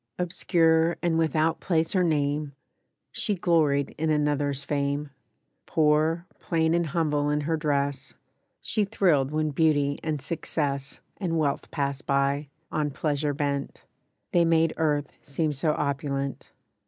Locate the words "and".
1.03-1.19, 6.73-6.87, 10.03-10.19, 11.17-11.37